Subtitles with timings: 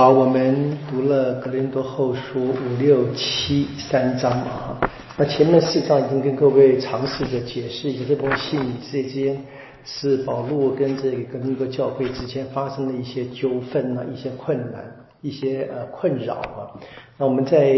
[0.00, 9.36] 好，我们读了《格林多后书》五六七三章嘛哈，那前面四章已经跟各位尝试着解释一下这封信之间
[9.84, 14.84] 是保罗跟这个格林多教会之间发生的一些纠纷啊，一些困难，
[15.20, 16.78] 一些呃困扰啊。
[17.16, 17.74] 那我们在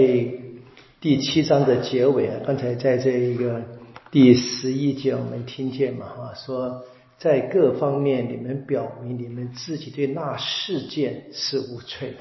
[1.01, 3.63] 第七章的结尾啊，刚才在这一个
[4.11, 6.83] 第十一节我们听见嘛哈，说。
[7.21, 12.21] 在各方面，你们表明你们自己对那事件是无罪的？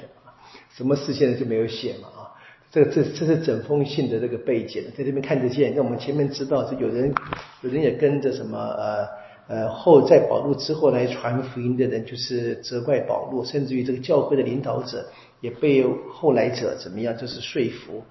[0.76, 2.30] 什么事件就没有写嘛啊？
[2.70, 5.72] 这这这是整封信的这个背景，在这边看得见。
[5.74, 7.12] 那我们前面知道是有人，
[7.62, 9.08] 有人也跟着什么呃
[9.48, 15.08] 呃后在保禄之后来传福音的人，就是责怪保禄，甚至于这个教会的领导者
[15.40, 18.04] 也被后来者怎么样，就是说服。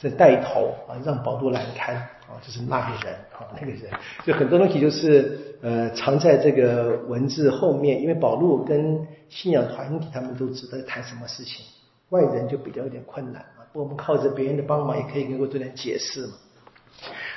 [0.00, 3.82] 是带头啊，让保罗难堪啊，就是那个人啊，那个人，
[4.24, 11.64] 就很多东西就是呃藏在这个文字后面，因为保罗跟信仰团体他们都知道谈什么事情，
[12.10, 13.66] 外人就比较有点困难啊。
[13.72, 16.32] 我们靠着别人的帮忙也可以能够做点解释嘛。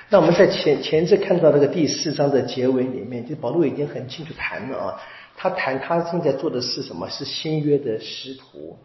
[0.09, 5.01] 那我们在前前次看到那个第四章的结尾里面，就保罗已经很清楚谈了啊，
[5.35, 7.09] 他谈他正在做的是什么？
[7.09, 8.77] 是新约的师徒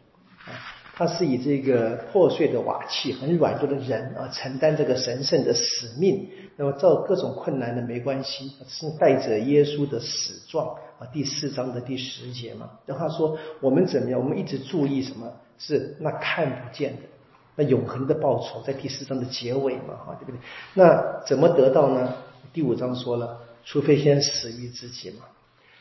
[0.45, 0.52] 啊。
[0.98, 6.28] 他是以这个破碎的瓦器、很软弱的人啊，承担这个神圣的使命。
[6.56, 10.66] 那么造各种困难的没关系，是带着耶稣的死状
[10.98, 11.06] 啊。
[11.12, 14.18] 第四章的第十节嘛，然后他说我们怎么样？
[14.18, 15.32] 我们一直注意什么？
[15.56, 17.02] 是那看不见的，
[17.55, 20.40] 那永恒的报酬，在第四章的结尾嘛，哈，对不对？
[20.74, 22.12] 那怎么得到呢？
[22.52, 25.27] 第五章说了，除非先死于自己嘛。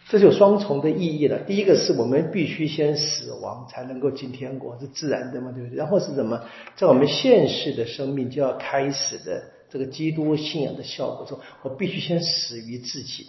[0.10, 1.40] 这就双重的意义了。
[1.40, 5.78] 第一个是我们必须先死亡才能够进天国，是自然的嘛，对不对？
[5.78, 6.42] 然后是什么？
[6.76, 13.28] 在我们现世的生命就要开始的这个基督信仰的效果中，我必须先死于自己。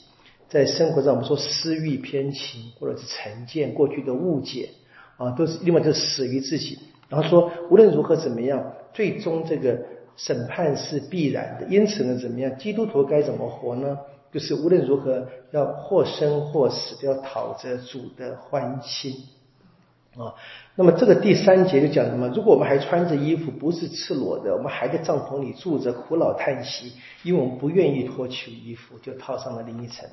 [0.49, 4.71] 在生活上，我们说私欲偏情或者是成见、过去的误解
[5.17, 6.79] 啊，都是另外就是死于自己。
[7.09, 9.81] 然后说无论如何怎么样，最终这个
[10.17, 11.67] 审判是必然的。
[11.69, 12.57] 因此呢，怎么样？
[12.57, 13.99] 基督徒该怎么活呢？
[14.33, 19.15] 就是无论如何要或生或死，都要讨着主的欢心
[20.17, 20.35] 啊。
[20.75, 22.29] 那么这个第三节就讲什么？
[22.29, 30.09] 如果我们还穿着衣服，不是赤裸的，我们还在帐篷里住着，苦恼叹息，因为我们不愿意脱去衣服，就套上了另一层。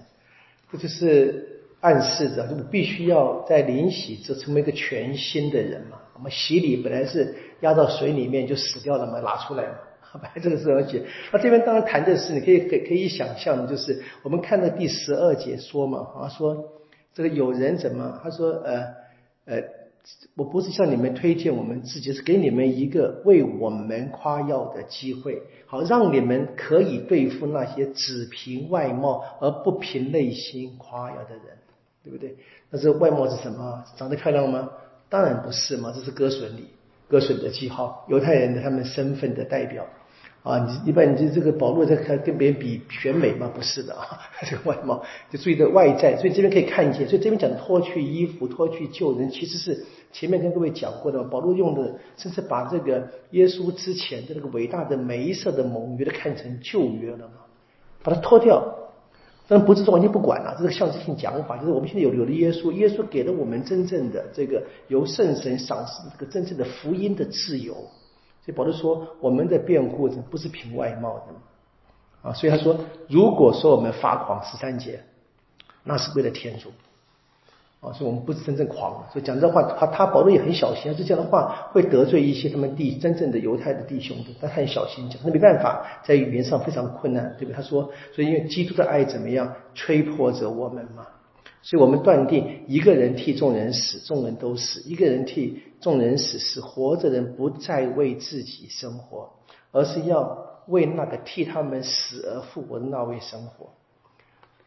[0.71, 5.97] 这就是暗示着，就必须要在临洗这成为一个全新的人嘛。
[6.15, 9.73] 我们洗礼本来是压到水里面就死掉了嘛，拿出来嘛。
[10.41, 16.73] 这个是而且，那这边当然谈的是，你可以可可以想象，就是我们看到第十二节说嘛，啊说
[17.13, 18.93] 这个有人怎么，他说呃
[19.45, 19.61] 呃，
[20.35, 31.43] 我不是向你们推荐我们自己，是给你们一个为我们夸耀的机会，好让你们可以对付那些只凭外貌而不凭内心夸耀的人，
[32.03, 32.35] 对不对？
[32.69, 33.83] 那这外貌是什么？
[33.97, 34.69] 长得漂亮吗？
[35.09, 36.67] 当然不是嘛，这是割损礼，
[37.07, 39.85] 割损的记号，犹太人的他们身份的代表。
[40.45, 43.50] 啊，你一般你这这个保罗在看跟别人比选美吗？
[43.51, 51.23] 不是的啊， 这个外貌就注意的外在，所以这边可以看见，所以这边讲脱去衣服、脱去救人，其实是前面跟各位讲过的。
[51.23, 57.41] 保罗用的甚至把这个耶稣之前的那个伟大的梅色的盟约都看成旧约了嘛，
[58.03, 58.63] 把它脱掉，
[59.47, 67.75] 但不是说完全不管了，这是个象征性讲法，就是我们现在有有了耶稣，耶稣给了我们真正的这个由圣神赏赐这个真正的福音的自由。
[68.45, 72.78] 所以保罗说，我们的辩护者不是凭外貌的啊，所以他说，
[73.09, 75.00] 如果说我们发狂十三节，
[75.83, 76.69] 那是为了天主
[77.81, 79.03] 啊，所以我们不是真正狂。
[79.11, 87.53] 所以讲这话，他他保罗也很小心，就这样的话会得罪一些他们弟真正的犹太的弟兄的，但他很小心讲，那没办法，在语言上非常困难，对不？
[87.53, 91.07] 他说，所以因为基督的爱怎么样，吹破着我们嘛。
[91.65, 99.31] 所以我们断定，一个人替众人死，众人都死；一个人替众人死，是活着人不再为自己生活，
[99.71, 103.71] 而是要为那个替他们死而复活的那位生活。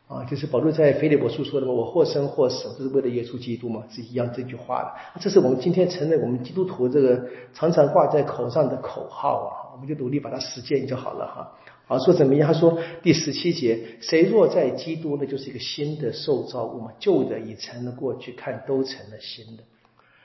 [0.08, 5.20] 啊，就是保罗在腓立伯书说的嘛，我或生或死，这是为了耶稣基督嘛，是一样这句话的。
[5.20, 11.52] 这是我们今天承认我们基督徒这个常常挂在口上的口号啊，我们就努力把它实践就好了哈。
[11.88, 12.52] 好说怎么样？
[12.52, 19.62] 他说第十七节，谁若在基督，那就是一个新的受造物嘛，旧的已成了过去，看都成了新的。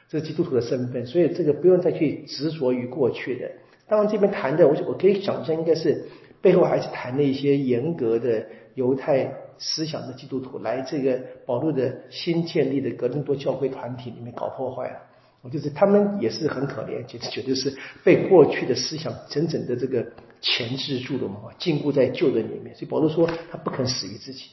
[0.10, 3.50] 这是基督徒的身份，所以这个不用再去执着于过去的。
[3.88, 6.06] 当然这边谈的，我我可以想象，应该是
[6.42, 8.46] 背后还是谈了一些严格的
[8.76, 14.98] 犹太思想的基督徒来这个保罗的新建立的格林多教会团体里面搞破坏了。
[15.42, 17.74] 我就是他们也是很可怜，就是绝对是
[18.04, 20.06] 被过去的思想整整的这个。
[20.44, 22.76] 钳制住的嘛，禁锢在旧的里面。
[22.76, 24.52] 所以保罗说他不肯死于自己。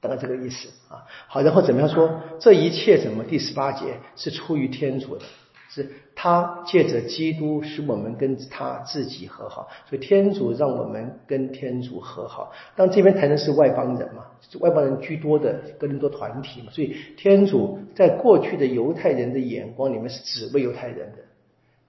[0.00, 1.02] 大概这个意思啊。
[1.26, 2.20] 好，然后怎么样说？
[2.38, 3.24] 这一切怎么？
[3.24, 5.24] 第十八节是出于天主的。
[5.70, 12.52] 是他借着基督使我们跟他自己和好，所以天主让我们跟天主和好。
[12.76, 14.26] 当这边谈的是外邦人嘛，
[14.60, 21.18] 外邦人居多的哥林多团体嘛，所以天主在过去的犹太人的眼光里面是只为犹太人的，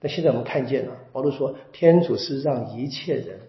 [0.08, 3.40] 现在我们看见了，保罗说天主是让一切人。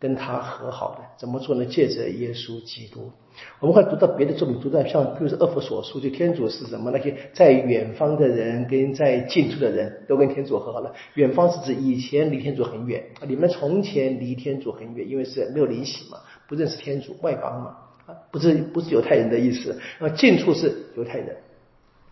[0.00, 1.66] 跟他和好的怎么做呢？
[1.66, 3.10] 借着耶稣基督，
[3.58, 6.92] 我们会读到别的作品，读到像比如说《厄弗所书》，就天主是什么？
[6.92, 10.94] 那些在远方的人跟在近处的人都跟天主和好了。
[11.14, 17.76] 远方是指以前离天主很远，你们从前离天主很远，因为是没有灵洗嘛，不认识天主，外邦嘛，
[18.06, 19.80] 啊，不是不是犹太人的意思。
[19.98, 21.36] 那近处是犹太人。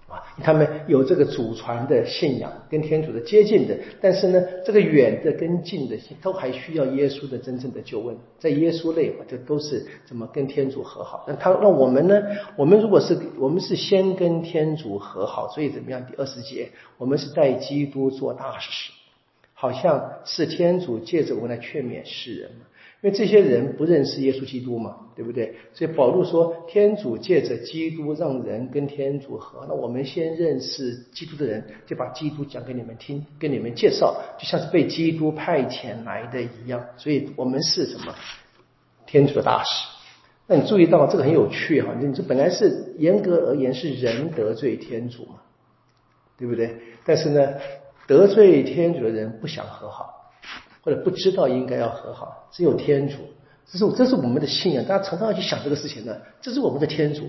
[0.09, 11.25] 啊，他们有这个祖传的信仰，跟天主的接近的，但是呢，这个远的跟近的，都还需要耶稣的真正的救恩，在耶稣内嘛，这都是怎么跟天主和好？
[11.27, 12.23] 那他那我们呢？
[12.55, 16.07] 我们如果是我们是先跟天主和好，所以怎么样？
[16.07, 18.93] 第二十节，我们是带基督做大使，
[19.55, 22.67] 好像是天主借着我们来劝勉世人嘛。
[23.03, 25.55] 因为这些人不认识耶稣基督嘛，对不对？
[25.75, 29.67] 所以保罗说，天主借着基督让人跟天主和。
[29.69, 36.85] 那我们先认识基督的人，就把基督讲给你们听，跟你们介绍，就像是被基督派遣来的一样。
[36.97, 38.15] 所以我们是什么？
[39.07, 39.71] 天主的大使。
[40.49, 41.95] 那你注意到这个很有趣哈？
[42.01, 45.35] 你这本来是严格而言是人得罪天主嘛，
[46.39, 46.75] 对不对？
[47.05, 47.55] 但是呢，
[48.07, 50.16] 得罪天主的人不想和好。
[50.87, 53.17] 或者不知道应该要和好，只有天主，
[53.67, 54.85] 这是这是我们的信仰。
[54.85, 57.25] 大家常常要去想这个事情呢，这是我们的天主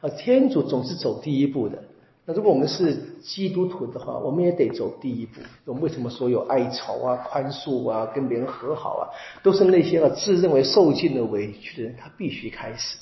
[0.00, 1.76] 啊，天主总是走第一步的。
[2.24, 5.42] 那如果我们是基督徒的话，我们也得走第一步。
[5.66, 9.04] 我们为什么说有哀愁啊、宽恕啊、跟别人和好啊，
[9.42, 12.96] 都是那些啊自认为受尽了委屈的人，他必须开始。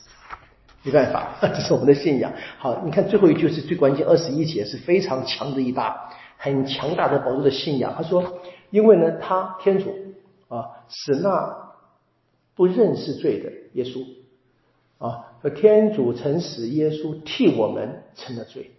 [0.83, 2.33] 没办法， 这是我们的信仰。
[2.59, 7.95] 好，你看最后一句是最关键，二十一节是非常强的一大、很强大的保罗的信仰。
[7.97, 8.21] 他说。
[8.73, 9.95] 因为呢，他天主
[10.49, 11.75] 啊，使那
[12.57, 14.05] 不认识罪的耶稣
[14.97, 18.71] 啊，和天主曾使耶稣替我们成了罪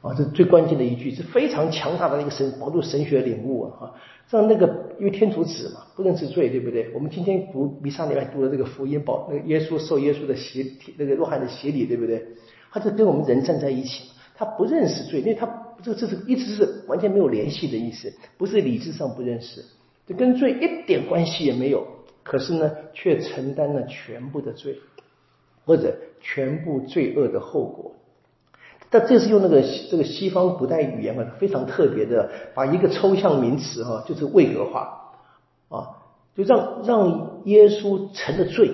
[0.00, 3.94] 啊，这最关键的一句，是非常强大的一个神保罗神学领悟啊。
[4.30, 6.92] 让那个因为天主子嘛，不认识罪，对不对？
[6.94, 12.24] 我们今天读弥撒里面读的这个福音，保那个耶稣受耶稣的洗，那个若翰的洗礼，对不对？
[12.70, 15.57] 他就跟我们人站在一起，他不认识罪，因为他。
[15.82, 19.64] 这这是一直是完全没有联系的意思，不是理智上不认识，
[20.06, 21.86] 这跟罪一点关系也没有。
[22.22, 24.78] 可是呢，却承担了全部的罪，
[25.64, 27.94] 或者全部罪恶的后果。
[28.90, 35.14] 但这是用那个这个西方古代语言嘛，非常特别的，把一个抽象名词哈，就是位格化
[35.68, 35.96] 啊，
[36.36, 38.70] 就让让耶稣成了罪。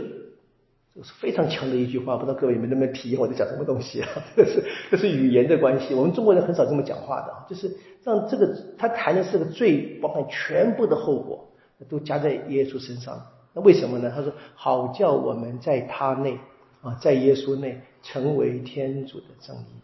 [0.94, 4.08] 这是非常强的一句话，不知道各位有没有那么体验我在讲什么东西啊？
[4.36, 4.62] 这是
[4.92, 11.48] 这是语言的关系，我们中国人很少这么讲话的，就是让这个他谈的是个最包含全部的后果，
[11.88, 13.20] 都加在耶稣身上。
[13.54, 14.12] 那为什么呢？
[14.14, 16.38] 他说好叫我们在他内
[16.82, 19.80] 啊，在耶稣内成为天主的正义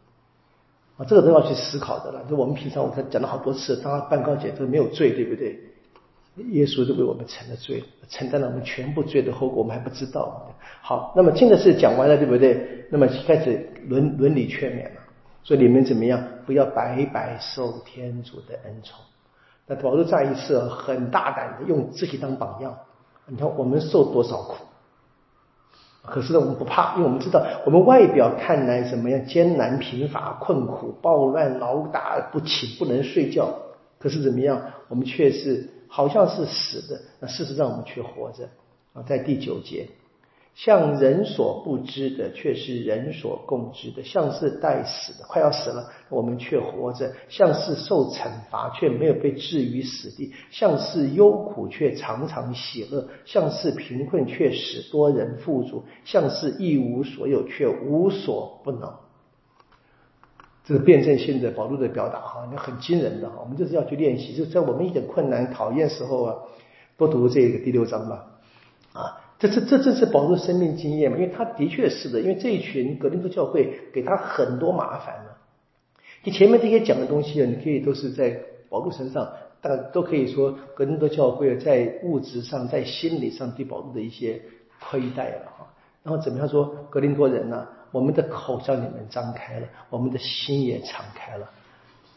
[0.96, 2.24] 啊，这个都要去思考的了。
[2.30, 5.58] 就我们平常我看讲了好多次，当办告解都没有罪，对不对？
[6.36, 10.48] 耶稣就为我们承了罪，承担了我们全部罪的后果，我们还不知道。
[10.80, 12.86] 好，那么进的是讲完了，对不对？
[12.88, 15.00] 那么开始伦伦理劝勉了，
[15.44, 18.98] 说你们怎么样，不要白白受天主的恩宠。
[19.66, 22.74] 那保罗再一次很大胆的用自己当榜样，
[23.26, 24.64] 你看我们受多少苦，
[26.02, 33.52] 可是呢我们不怕，因为我们知道我们外表看来怎么样艰难贫乏困苦暴乱劳打不起不能睡觉，
[33.98, 35.68] 可是怎么样我们却是。
[35.92, 38.48] 好像是死的，那事实上我们却活着
[38.92, 39.02] 啊！
[39.02, 39.88] 在第九节，
[40.54, 58.94] 像人所不知的，却是人所共知的；像是待死的，快要死了，我们却活着；像是受惩罚，却没有被置于死地；像是忧苦，却常常喜乐；像是贫困，却使多人富足；像是一无所有，却无所不能。
[60.64, 63.36] 这个辩证性的保罗的表达哈，那很惊人的哈。
[63.40, 66.36] 我们就是要去练习，就在我们一点困难、讨厌时候啊，
[66.96, 68.26] 多读这个第六章吧。
[68.92, 75.38] 啊，这这这正是保罗生命经验嘛，因为他的确是的，因为这一群格林多教会给他很多麻烦了。
[76.22, 78.38] 你前面这些讲的东西啊，你可以都是在
[78.68, 84.42] 保罗身上，大都可以说格林多教会在物质上、在心理上对保罗的一些
[84.88, 85.66] 亏待了哈。
[86.02, 87.66] 然后怎么样说格林多人呢？
[87.92, 91.50] 我们的口向你们张开了，我们的心也敞开了。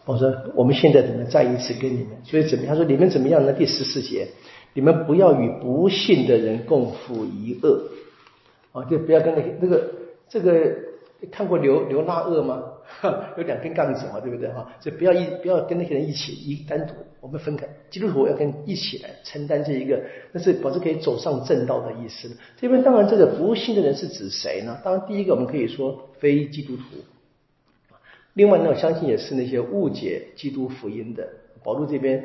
[0.06, 2.10] 我说，我们现在怎么再一次跟你们？
[2.26, 2.76] 所以怎么样？
[2.76, 3.54] 他说，你们怎么样呢？
[3.54, 4.28] 第十四节，
[4.74, 7.90] 你们不要与不信的人共赴一恶
[8.74, 8.84] 啊！
[8.86, 9.90] 就不要跟那个那个
[10.28, 10.76] 这个
[11.32, 12.64] 看过刘刘腊厄吗？
[13.38, 14.70] 有两根杠子嘛，对不对哈？
[14.82, 17.66] 就不要一不要跟那些人一起一单独，我们分开。
[17.90, 20.04] 基督徒要跟一起来承担这一个，
[20.34, 22.30] 那是保持可以走上正道的意思。
[22.60, 24.78] 这边当然这个不信的人是指谁呢？
[24.84, 26.84] 当然第一个我们可以说非基督徒。
[28.34, 31.26] 另外呢，我相信也是那些误解基督福音的。
[31.64, 32.24] 保罗这边。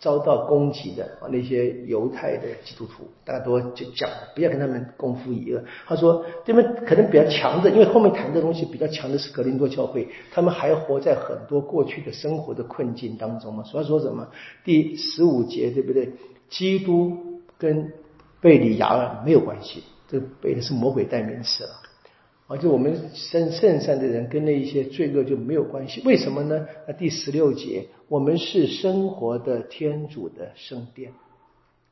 [0.00, 5.62] 遭到攻击的啊，那些犹太的基督徒，大家都就讲，不要跟他们共赴一恶。
[5.86, 13.62] 他说，这边可能比较强的，因为后面谈的东西比较强的是格林多教会，他们还活在很多过去的生活的困境当中嘛。
[13.62, 14.26] 所以说什么？
[14.64, 16.10] 第十五节对不对？
[16.48, 17.16] 基督
[17.58, 17.92] 跟
[18.40, 21.70] 贝里亚尔没有关系，这贝的是魔鬼代名词了。
[22.50, 26.66] 啊，就我们圣圣善的人跟那一些罪恶就没有关系，为什么呢？
[26.88, 31.12] 那第十六节，我们是生活的天主的圣殿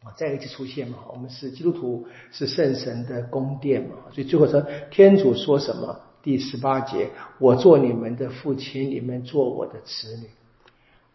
[0.03, 6.00] 啊，再一次出现嘛，我们是基督徒，是圣神的宫殿嘛，所以最后说天主说什么？
[6.25, 10.27] 第十八节，我做你们的父亲，你们做我的子女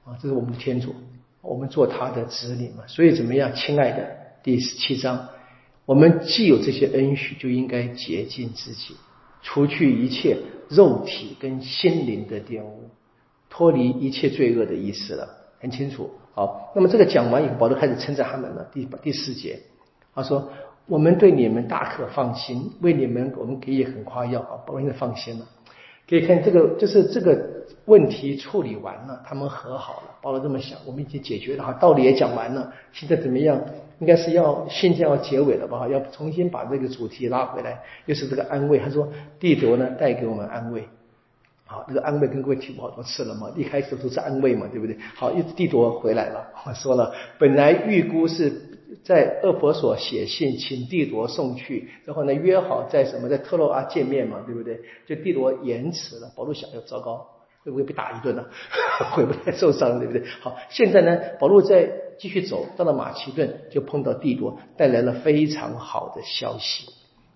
[0.05, 0.95] 啊，这是我们的天主，
[1.41, 4.07] 我们做他的子女嘛，所以怎么样，亲爱的？
[4.41, 5.27] 第十七章，
[5.85, 8.95] 我们既有这些恩许，就应该洁净自己。
[9.43, 10.37] 除去一切
[10.69, 12.89] 肉体跟心灵的玷污，
[13.49, 15.27] 脱离一切罪恶的意思了，
[15.59, 16.09] 很清楚。
[16.33, 18.67] 好，那么这个讲完以后，保罗开始称赞他们了。
[18.73, 19.59] 第第四节，
[20.15, 20.49] 他说
[20.87, 25.45] ：“我们对你们大可放心，为你们我们可以很夸耀啊，保罗现在放心了。
[26.09, 27.37] 可以看这个，就是这个
[27.85, 30.15] 问题处理完了，他们和好了。
[30.21, 33.61] 保罗这么想，我们已经解决了哈，道理也讲完了，现在怎么样？”
[34.03, 35.87] 应该是要信件要结尾了吧？
[35.87, 38.77] 要重新把这个主题拉回来，又是这个安慰。
[38.77, 39.07] 他说
[39.39, 40.83] ：“地铎呢，带给我们安慰。
[41.65, 43.49] 好，这个安慰跟各位提过好多次了嘛。
[43.55, 44.97] 一开始都是安慰嘛，对不对？
[45.15, 46.45] 好，一地铎回来了。
[46.65, 48.51] 我 说了，本来预估是
[49.05, 54.81] 在厄佛所写信请地铎送去，然后呢约好在什么在特洛阿见面嘛，对不对？
[55.07, 56.29] 就地铎延迟了。
[56.35, 57.25] 保罗想，要糟糕，
[57.63, 58.43] 会不会被打一顿呢？
[59.15, 60.21] 会不会受伤，对不对？
[60.41, 62.02] 好，现在呢，保罗在。
[62.23, 66.89] 继续走到了马其顿，就碰到帝铎，带来了非常好的消息。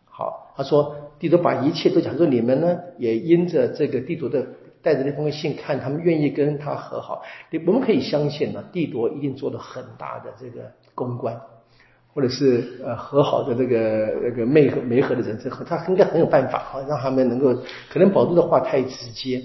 [0.06, 4.48] 好，他说帝铎把一切都讲，说你们呢也因着这个帝铎的
[4.82, 11.38] 带着那封信，看他们愿意跟他和好，你我们可以相信呢，帝铎一定做了很大的这个公关，
[12.14, 17.54] 或者是呃和好的这个那个媒和媒和的人，这他应该很有办法啊，让他们能够
[17.90, 19.44] 可能保罗的话太直接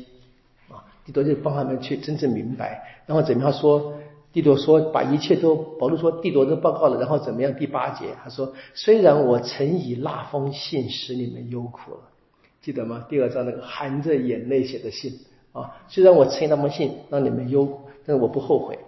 [0.70, 3.94] 啊，帝铎就帮他们去真正明白，然后怎么样说。
[4.32, 7.54] 帝铎说：“把一切都，保罗说，帝铎都报告了，然后怎么样？
[7.54, 12.00] 第八节，他说：虽然我曾以那封信使你们忧苦了，
[12.62, 13.04] 记得吗？
[13.10, 15.12] 第二章那个含着眼泪写的信
[15.52, 18.78] 啊，虽然我曾以那封信让你们忧苦，但是我不后悔。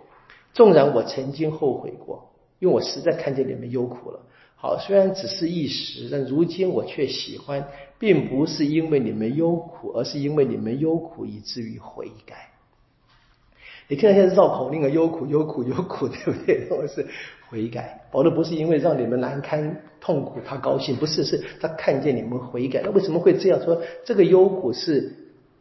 [0.55, 4.21] 纵然我曾经后悔过，因为我实在看见你们忧苦了。
[4.57, 12.49] 好，虽然只是一时，但如今我却喜欢，并不是因为你们忧苦，而是因为你们忧苦以至于悔改。”
[13.87, 16.69] 你看现在绕口令啊，忧苦忧苦忧苦，对不对？
[16.71, 17.07] 或是
[17.51, 18.01] 悔改。
[18.11, 22.81] 保罗不是因为让你们难堪痛苦，他高兴，不是，是他看见你们悔改。
[22.83, 23.83] 那为什么会这样说？
[24.05, 25.15] 这个忧苦是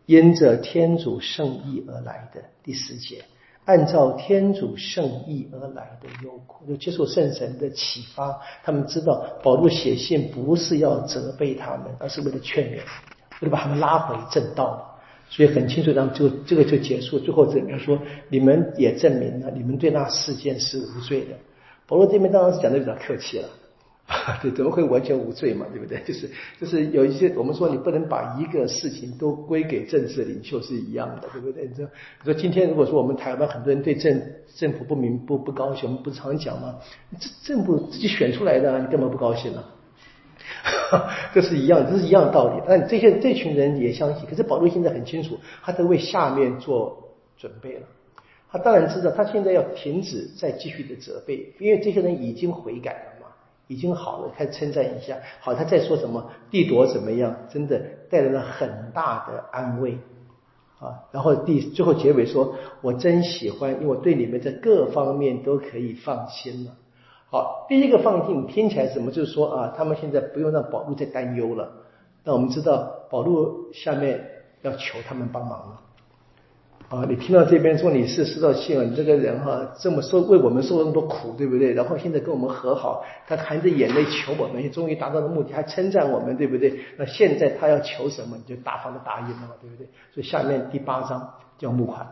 [0.05, 2.41] 因着天主圣意而来的。
[2.63, 3.25] 第十节，
[3.65, 8.39] 按照天主圣意而来的忧苦，就接受圣神的启发。
[8.63, 12.77] 他们知道保罗写信不是要责备他们，而是为了劝勉，
[13.41, 14.92] 为了把他们拉回正道。
[15.29, 17.17] 所以很清楚，然后就这个就结束。
[17.19, 17.99] 最后怎么说？
[18.29, 21.29] 你们也证明了，你们对那事件是无罪的。
[21.87, 23.49] 保罗这边当然是讲的比较客气了，
[24.41, 25.65] 对，怎么会完全无罪嘛？
[25.71, 26.01] 对不对？
[26.05, 26.29] 就是
[26.61, 31.67] 就是有一些我们说你不能把一个事情都归给政治领袖是一样的，对不对？
[31.67, 31.85] 你说，
[32.23, 34.21] 你说今天如果说我们台湾很多人对政
[34.55, 36.75] 政府不明不不高兴，我们不常讲吗？
[37.19, 39.63] 政政府自己选出来的，你干嘛不高兴呢？
[41.33, 42.61] 这是一样，这是一样的道理。
[42.67, 47.81] 但这些这群人也相信，可是保罗现在很清楚，他在为下面做准备了。
[48.51, 53.27] 他当然知道，他现在要停止再继续的责备，因为这些人已经悔改了嘛，
[53.67, 55.17] 已经好了，开始称赞一下。
[55.39, 56.29] 好，他在说什么？
[56.51, 57.35] 帝铎怎么样？
[57.49, 57.81] 真的
[58.11, 59.97] 带来了很大的安慰
[60.79, 61.09] 啊。
[61.11, 66.71] 然后第最后结尾说：“我真喜欢，因为我对你们在各方面都可以放心了。”
[67.33, 69.09] 好，第一个放心听起来什么？
[69.09, 71.67] 就是说啊，他们现在不用让保罗再担忧了。
[72.23, 74.23] 那我们知道，保罗下面
[74.61, 75.81] 要求他们帮忙了。
[76.89, 81.73] 啊，你听到这边说你是施道信啊，你这个人哈，这么受为我们受那么多苦，对不对？
[81.73, 86.81] 然后现在跟我们和好，他含着眼泪求我们，也终于达到了目的，还称赞我们，对不对？
[86.97, 89.87] 那现在他要求什么，你就大方的答应了，对不对？
[90.13, 92.07] 所以下面第八章叫募款。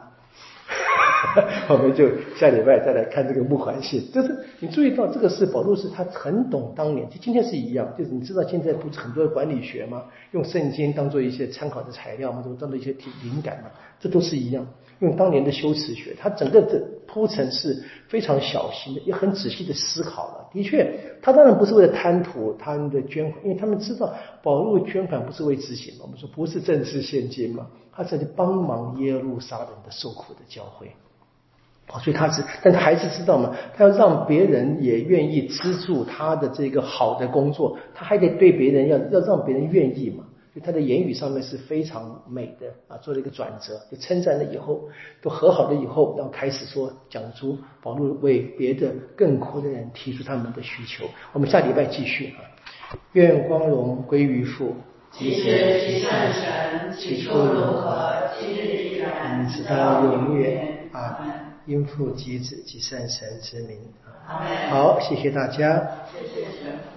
[1.70, 4.12] 我们就下礼拜再来看这个木环信。
[4.12, 10.04] 就是你注意到这个是保罗是他很懂当年，就今天是一样，就是你知道现在不是很多管理学吗？
[10.32, 14.66] 用圣经当做一些参考的材料嘛，都当做一些灵感嘛，这都是一样。
[15.00, 20.50] 用当年的修辞学，他整个的铺陈是非常小心的，也很仔细的思考了。
[20.54, 24.14] 的确，他当然不是为了贪图他们的捐款，因为他们知道
[24.44, 25.98] 保罗捐款不是为自己嘛。
[26.04, 30.92] 我们说不是政治献金嘛，他是帮忙耶路撒冷的受苦的教会。
[32.00, 40.24] 所以他是，但他还是知道嘛，他要让别人也愿意资助他的这个好的工作，他还得对别人要要让别人愿意嘛。
[40.54, 44.82] 就他的言语上面是非常美的啊，做了一个转折，就称赞了以后，
[45.22, 51.06] 都和好了以后，然后开始说讲出保罗为别的更苦的人提出他们的需求。
[51.32, 52.44] 我们下礼拜继续啊，
[53.14, 54.76] 愿光荣归于父，
[55.10, 61.41] 其实即圣神，起初如何，今日依然，直到永远啊。
[61.66, 63.78] 因父及子及圣神之名。
[64.26, 64.40] 好，
[64.70, 66.06] 好，谢谢大家。
[66.12, 66.91] 谢谢神。